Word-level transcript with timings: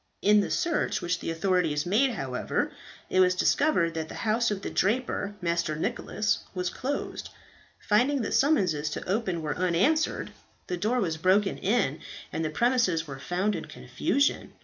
In 0.23 0.39
the 0.39 0.49
search 0.49 0.99
which 0.99 1.19
the 1.19 1.29
authorities 1.29 1.85
made, 1.85 2.13
however, 2.15 2.71
it 3.07 3.19
was 3.19 3.35
discovered 3.35 3.93
that 3.93 4.09
the 4.09 4.15
house 4.25 4.49
of 4.49 4.63
the 4.63 4.71
draper, 4.71 5.35
Master 5.43 5.75
Nicholas, 5.75 6.39
was 6.55 6.71
closed. 6.71 7.29
Finding 7.77 8.23
that 8.23 8.33
summonses 8.33 8.89
to 8.89 9.07
open 9.07 9.43
were 9.43 9.55
unanswered, 9.55 10.31
the 10.65 10.75
door 10.77 10.99
was 10.99 11.17
broken 11.17 11.59
in, 11.59 11.99
and 12.33 12.43
the 12.43 12.49
premises 12.49 13.05
were 13.05 13.19
found 13.19 13.55
in 13.55 13.65
confusion. 13.65 14.53